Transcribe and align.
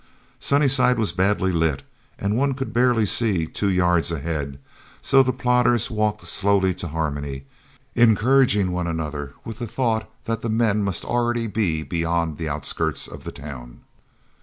Sunnyside 0.39 0.97
was 0.97 1.11
badly 1.11 1.51
lit, 1.51 1.83
and 2.17 2.35
one 2.35 2.55
could 2.55 2.73
barely 2.73 3.05
see 3.05 3.45
two 3.45 3.69
yards 3.69 4.11
ahead, 4.11 4.57
so 4.99 5.21
the 5.21 5.31
plotters 5.31 5.91
walked 5.91 6.25
slowly 6.25 6.73
to 6.73 6.87
Harmony, 6.87 7.45
encouraging 7.93 8.71
one 8.71 8.87
another 8.87 9.35
with 9.45 9.59
the 9.59 9.67
thought 9.67 10.09
that 10.23 10.41
the 10.41 10.49
men 10.49 10.81
must 10.81 11.05
already 11.05 11.45
be 11.45 11.83
beyond 11.83 12.39
the 12.39 12.49
outskirts 12.49 13.07
of 13.07 13.25
the 13.25 13.31
town. 13.31 13.81